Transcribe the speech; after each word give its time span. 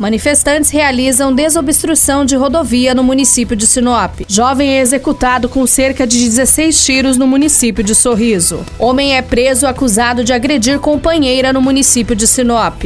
Manifestantes 0.00 0.70
realizam 0.70 1.30
desobstrução 1.30 2.24
de 2.24 2.34
rodovia 2.34 2.94
no 2.94 3.04
município 3.04 3.54
de 3.54 3.66
Sinop. 3.66 4.20
Jovem 4.26 4.78
é 4.78 4.80
executado 4.80 5.46
com 5.46 5.66
cerca 5.66 6.06
de 6.06 6.18
16 6.18 6.86
tiros 6.86 7.16
no 7.18 7.26
município 7.26 7.84
de 7.84 7.94
Sorriso. 7.94 8.64
Homem 8.78 9.14
é 9.14 9.20
preso 9.20 9.66
acusado 9.66 10.24
de 10.24 10.32
agredir 10.32 10.78
companheira 10.78 11.52
no 11.52 11.60
município 11.60 12.16
de 12.16 12.26
Sinop. 12.26 12.84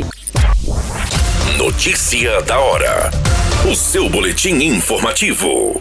Notícia 1.57 2.43
da 2.43 2.59
hora. 2.59 3.12
O 3.71 3.77
seu 3.77 4.10
boletim 4.10 4.57
informativo. 4.65 5.80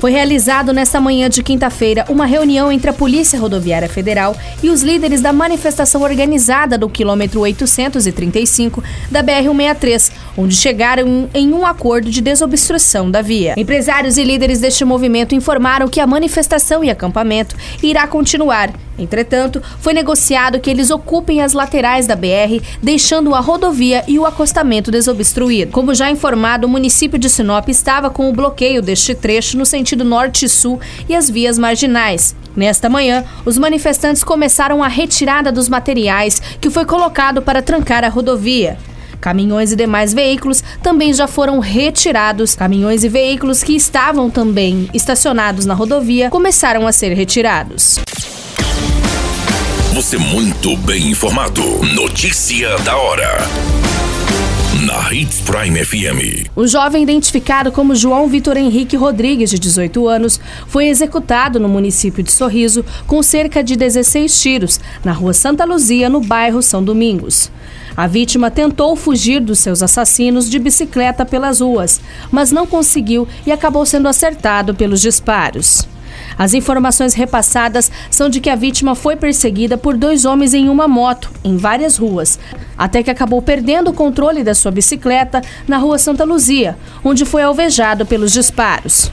Foi 0.00 0.10
realizado 0.10 0.72
nesta 0.72 0.98
manhã 0.98 1.28
de 1.28 1.42
quinta-feira 1.42 2.06
uma 2.08 2.24
reunião 2.24 2.72
entre 2.72 2.88
a 2.88 2.92
Polícia 2.92 3.38
Rodoviária 3.38 3.86
Federal 3.86 4.34
e 4.62 4.70
os 4.70 4.80
líderes 4.80 5.20
da 5.20 5.30
manifestação 5.30 6.00
organizada 6.00 6.78
do 6.78 6.88
quilômetro 6.88 7.40
835 7.40 8.82
da 9.10 9.22
BR-163, 9.22 10.10
onde 10.38 10.56
chegaram 10.56 11.28
em 11.34 11.52
um 11.52 11.66
acordo 11.66 12.08
de 12.08 12.22
desobstrução 12.22 13.10
da 13.10 13.20
via. 13.20 13.52
Empresários 13.58 14.16
e 14.16 14.24
líderes 14.24 14.58
deste 14.58 14.86
movimento 14.86 15.34
informaram 15.34 15.86
que 15.86 16.00
a 16.00 16.06
manifestação 16.06 16.82
e 16.82 16.88
acampamento 16.88 17.54
irá 17.82 18.06
continuar 18.06 18.72
Entretanto, 19.02 19.62
foi 19.80 19.92
negociado 19.92 20.60
que 20.60 20.70
eles 20.70 20.90
ocupem 20.90 21.42
as 21.42 21.52
laterais 21.52 22.06
da 22.06 22.16
BR, 22.16 22.62
deixando 22.82 23.34
a 23.34 23.40
rodovia 23.40 24.04
e 24.06 24.18
o 24.18 24.26
acostamento 24.26 24.90
desobstruído. 24.90 25.72
Como 25.72 25.94
já 25.94 26.10
informado, 26.10 26.66
o 26.66 26.70
município 26.70 27.18
de 27.18 27.28
Sinop 27.28 27.68
estava 27.68 28.10
com 28.10 28.28
o 28.28 28.32
bloqueio 28.32 28.82
deste 28.82 29.14
trecho 29.14 29.56
no 29.56 29.66
sentido 29.66 30.04
norte 30.04 30.44
e 30.44 30.48
sul 30.48 30.80
e 31.08 31.14
as 31.14 31.30
vias 31.30 31.58
marginais. 31.58 32.34
Nesta 32.56 32.88
manhã, 32.88 33.24
os 33.44 33.56
manifestantes 33.56 34.24
começaram 34.24 34.82
a 34.82 34.88
retirada 34.88 35.52
dos 35.52 35.68
materiais 35.68 36.40
que 36.60 36.70
foi 36.70 36.84
colocado 36.84 37.40
para 37.40 37.62
trancar 37.62 38.04
a 38.04 38.08
rodovia. 38.08 38.76
Caminhões 39.20 39.70
e 39.70 39.76
demais 39.76 40.14
veículos 40.14 40.64
também 40.82 41.12
já 41.12 41.26
foram 41.26 41.58
retirados. 41.58 42.54
Caminhões 42.54 43.04
e 43.04 43.08
veículos 43.08 43.62
que 43.62 43.76
estavam 43.76 44.30
também 44.30 44.88
estacionados 44.94 45.66
na 45.66 45.74
rodovia 45.74 46.30
começaram 46.30 46.86
a 46.86 46.92
ser 46.92 47.12
retirados. 47.12 47.98
Você 50.00 50.16
muito 50.16 50.78
bem 50.78 51.10
informado. 51.10 51.62
Notícia 51.94 52.74
da 52.78 52.96
hora. 52.96 53.36
Na 54.86 55.12
Hits 55.12 55.42
Prime 55.42 55.84
FM. 55.84 56.48
O 56.56 56.66
jovem 56.66 57.02
identificado 57.02 57.70
como 57.70 57.94
João 57.94 58.26
Vitor 58.26 58.56
Henrique 58.56 58.96
Rodrigues, 58.96 59.50
de 59.50 59.58
18 59.58 60.08
anos, 60.08 60.40
foi 60.66 60.86
executado 60.88 61.60
no 61.60 61.68
município 61.68 62.22
de 62.22 62.32
Sorriso 62.32 62.82
com 63.06 63.22
cerca 63.22 63.62
de 63.62 63.76
16 63.76 64.40
tiros, 64.40 64.80
na 65.04 65.12
rua 65.12 65.34
Santa 65.34 65.66
Luzia, 65.66 66.08
no 66.08 66.22
bairro 66.22 66.62
São 66.62 66.82
Domingos. 66.82 67.52
A 67.94 68.06
vítima 68.06 68.50
tentou 68.50 68.96
fugir 68.96 69.38
dos 69.38 69.58
seus 69.58 69.82
assassinos 69.82 70.48
de 70.48 70.58
bicicleta 70.58 71.26
pelas 71.26 71.60
ruas, 71.60 72.00
mas 72.32 72.50
não 72.50 72.66
conseguiu 72.66 73.28
e 73.44 73.52
acabou 73.52 73.84
sendo 73.84 74.08
acertado 74.08 74.74
pelos 74.74 75.02
disparos. 75.02 75.89
As 76.38 76.54
informações 76.54 77.14
repassadas 77.14 77.90
são 78.10 78.28
de 78.28 78.40
que 78.40 78.50
a 78.50 78.56
vítima 78.56 78.94
foi 78.94 79.16
perseguida 79.16 79.76
por 79.76 79.96
dois 79.96 80.24
homens 80.24 80.54
em 80.54 80.68
uma 80.68 80.88
moto, 80.88 81.30
em 81.44 81.56
várias 81.56 81.96
ruas, 81.96 82.38
até 82.76 83.02
que 83.02 83.10
acabou 83.10 83.42
perdendo 83.42 83.90
o 83.90 83.94
controle 83.94 84.42
da 84.42 84.54
sua 84.54 84.70
bicicleta 84.70 85.42
na 85.68 85.78
rua 85.78 85.98
Santa 85.98 86.24
Luzia, 86.24 86.76
onde 87.04 87.24
foi 87.24 87.42
alvejado 87.42 88.06
pelos 88.06 88.32
disparos. 88.32 89.12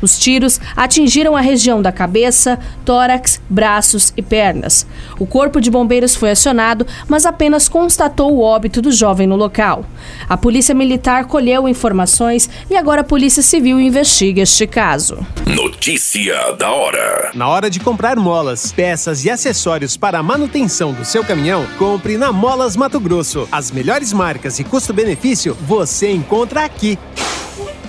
Os 0.00 0.18
tiros 0.18 0.60
atingiram 0.76 1.36
a 1.36 1.40
região 1.40 1.82
da 1.82 1.90
cabeça, 1.90 2.58
tórax, 2.84 3.40
braços 3.48 4.12
e 4.16 4.22
pernas. 4.22 4.86
O 5.18 5.26
corpo 5.26 5.60
de 5.60 5.70
bombeiros 5.70 6.14
foi 6.14 6.30
acionado, 6.30 6.86
mas 7.08 7.26
apenas 7.26 7.68
constatou 7.68 8.34
o 8.34 8.40
óbito 8.40 8.80
do 8.80 8.92
jovem 8.92 9.26
no 9.26 9.36
local. 9.36 9.84
A 10.28 10.36
polícia 10.36 10.74
militar 10.74 11.26
colheu 11.26 11.68
informações 11.68 12.48
e 12.70 12.76
agora 12.76 13.00
a 13.00 13.04
polícia 13.04 13.42
civil 13.42 13.80
investiga 13.80 14.42
este 14.42 14.66
caso. 14.66 15.18
Notícia 15.46 16.52
da 16.52 16.70
hora. 16.70 17.30
Na 17.34 17.48
hora 17.48 17.68
de 17.68 17.80
comprar 17.80 18.16
molas, 18.16 18.72
peças 18.72 19.24
e 19.24 19.30
acessórios 19.30 19.96
para 19.96 20.18
a 20.18 20.22
manutenção 20.22 20.92
do 20.92 21.04
seu 21.04 21.24
caminhão, 21.24 21.66
compre 21.78 22.16
na 22.16 22.32
Molas 22.32 22.76
Mato 22.76 23.00
Grosso. 23.00 23.48
As 23.50 23.70
melhores 23.70 24.12
marcas 24.12 24.58
e 24.58 24.64
custo-benefício 24.64 25.56
você 25.60 26.10
encontra 26.10 26.64
aqui. 26.64 26.98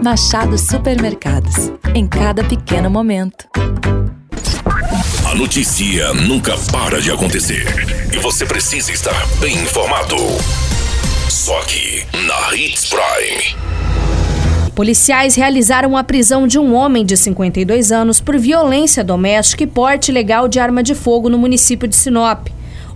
Machado 0.00 0.56
Supermercados. 0.56 1.72
Em 1.94 2.06
cada 2.06 2.44
pequeno 2.44 2.88
momento. 2.88 3.46
A 5.28 5.34
notícia 5.34 6.14
nunca 6.14 6.56
para 6.70 7.00
de 7.00 7.10
acontecer. 7.10 7.66
E 8.12 8.18
você 8.18 8.46
precisa 8.46 8.92
estar 8.92 9.26
bem 9.40 9.56
informado. 9.56 10.16
Só 11.28 11.58
aqui, 11.60 12.04
na 12.26 12.54
Hits 12.54 12.88
Prime. 12.88 13.56
Policiais 14.74 15.34
realizaram 15.34 15.96
a 15.96 16.04
prisão 16.04 16.46
de 16.46 16.58
um 16.58 16.74
homem 16.74 17.04
de 17.04 17.16
52 17.16 17.90
anos 17.90 18.20
por 18.20 18.38
violência 18.38 19.02
doméstica 19.02 19.64
e 19.64 19.66
porte 19.66 20.10
ilegal 20.10 20.46
de 20.46 20.60
arma 20.60 20.82
de 20.82 20.94
fogo 20.94 21.28
no 21.28 21.38
município 21.38 21.88
de 21.88 21.96
Sinop. 21.96 22.48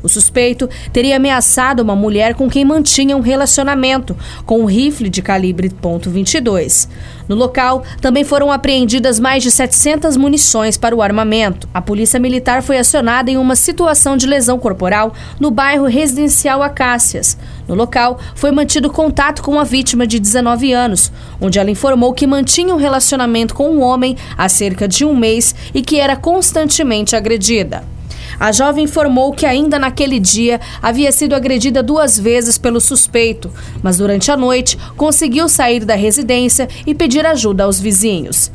O 0.06 0.08
suspeito 0.08 0.70
teria 0.92 1.16
ameaçado 1.16 1.82
uma 1.82 1.96
mulher 1.96 2.36
com 2.36 2.48
quem 2.48 2.64
mantinha 2.64 3.16
um 3.16 3.20
relacionamento, 3.20 4.16
com 4.44 4.60
um 4.60 4.64
rifle 4.64 5.10
de 5.10 5.20
calibre 5.20 5.68
.22. 5.68 6.88
No 7.28 7.34
local, 7.34 7.82
também 8.00 8.22
foram 8.22 8.52
apreendidas 8.52 9.18
mais 9.18 9.42
de 9.42 9.50
700 9.50 10.16
munições 10.16 10.78
para 10.78 10.94
o 10.94 11.02
armamento. 11.02 11.68
A 11.74 11.82
polícia 11.82 12.20
militar 12.20 12.62
foi 12.62 12.78
acionada 12.78 13.32
em 13.32 13.36
uma 13.36 13.56
situação 13.56 14.16
de 14.16 14.28
lesão 14.28 14.60
corporal 14.60 15.12
no 15.40 15.50
bairro 15.50 15.86
residencial 15.86 16.62
Acácias. 16.62 17.36
No 17.66 17.74
local, 17.74 18.20
foi 18.36 18.52
mantido 18.52 18.88
contato 18.88 19.42
com 19.42 19.58
a 19.58 19.64
vítima 19.64 20.06
de 20.06 20.20
19 20.20 20.72
anos, 20.72 21.10
onde 21.40 21.58
ela 21.58 21.68
informou 21.68 22.14
que 22.14 22.28
mantinha 22.28 22.72
um 22.72 22.78
relacionamento 22.78 23.56
com 23.56 23.70
um 23.70 23.82
homem 23.82 24.16
há 24.38 24.48
cerca 24.48 24.86
de 24.86 25.04
um 25.04 25.16
mês 25.16 25.52
e 25.74 25.82
que 25.82 25.98
era 25.98 26.14
constantemente 26.14 27.16
agredida. 27.16 27.95
A 28.38 28.52
jovem 28.52 28.84
informou 28.84 29.32
que 29.32 29.46
ainda 29.46 29.78
naquele 29.78 30.18
dia 30.18 30.60
havia 30.82 31.10
sido 31.12 31.34
agredida 31.34 31.82
duas 31.82 32.18
vezes 32.18 32.58
pelo 32.58 32.80
suspeito, 32.80 33.50
mas 33.82 33.98
durante 33.98 34.30
a 34.30 34.36
noite 34.36 34.78
conseguiu 34.96 35.48
sair 35.48 35.84
da 35.84 35.94
residência 35.94 36.68
e 36.86 36.94
pedir 36.94 37.24
ajuda 37.24 37.64
aos 37.64 37.80
vizinhos. 37.80 38.50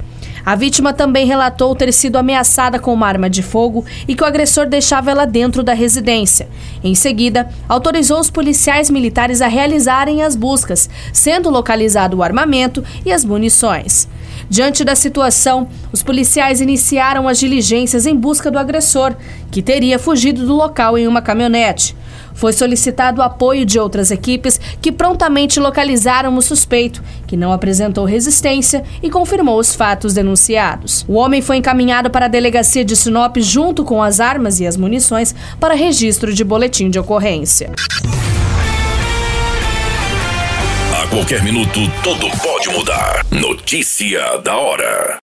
A 0.45 0.55
vítima 0.55 0.91
também 0.91 1.25
relatou 1.25 1.75
ter 1.75 1.93
sido 1.93 2.17
ameaçada 2.17 2.79
com 2.79 2.93
uma 2.93 3.07
arma 3.07 3.29
de 3.29 3.43
fogo 3.43 3.85
e 4.07 4.15
que 4.15 4.23
o 4.23 4.25
agressor 4.25 4.65
deixava 4.65 5.11
ela 5.11 5.25
dentro 5.25 5.61
da 5.61 5.73
residência. 5.73 6.49
Em 6.83 6.95
seguida, 6.95 7.49
autorizou 7.69 8.19
os 8.19 8.29
policiais 8.29 8.89
militares 8.89 9.41
a 9.41 9.47
realizarem 9.47 10.23
as 10.23 10.35
buscas, 10.35 10.89
sendo 11.13 11.49
localizado 11.49 12.17
o 12.17 12.23
armamento 12.23 12.83
e 13.05 13.11
as 13.11 13.23
munições. 13.23 14.07
Diante 14.49 14.83
da 14.83 14.95
situação, 14.95 15.69
os 15.93 16.03
policiais 16.03 16.59
iniciaram 16.59 17.27
as 17.27 17.39
diligências 17.39 18.05
em 18.05 18.15
busca 18.15 18.49
do 18.49 18.59
agressor, 18.59 19.15
que 19.49 19.61
teria 19.61 19.99
fugido 19.99 20.45
do 20.45 20.55
local 20.55 20.97
em 20.97 21.07
uma 21.07 21.21
caminhonete. 21.21 21.95
Foi 22.41 22.51
solicitado 22.51 23.21
o 23.21 23.23
apoio 23.23 23.63
de 23.67 23.79
outras 23.79 24.09
equipes 24.09 24.59
que 24.81 24.91
prontamente 24.91 25.59
localizaram 25.59 26.35
o 26.35 26.41
suspeito, 26.41 27.03
que 27.27 27.37
não 27.37 27.53
apresentou 27.53 28.03
resistência 28.03 28.83
e 29.03 29.11
confirmou 29.11 29.59
os 29.59 29.75
fatos 29.75 30.15
denunciados. 30.15 31.05
O 31.07 31.13
homem 31.13 31.39
foi 31.39 31.57
encaminhado 31.57 32.09
para 32.09 32.25
a 32.25 32.27
delegacia 32.27 32.83
de 32.83 32.95
Sinop 32.95 33.37
junto 33.37 33.83
com 33.83 34.01
as 34.01 34.19
armas 34.19 34.59
e 34.59 34.65
as 34.65 34.75
munições 34.75 35.35
para 35.59 35.75
registro 35.75 36.33
de 36.33 36.43
boletim 36.43 36.89
de 36.89 36.97
ocorrência 36.97 37.71
qualquer 41.11 41.43
minuto, 41.43 41.79
tudo 42.01 42.29
pode 42.41 42.69
mudar. 42.69 43.25
Notícia 43.29 44.37
da 44.37 44.55
hora. 44.55 45.19